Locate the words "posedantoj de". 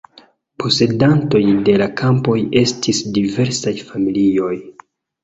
0.61-1.75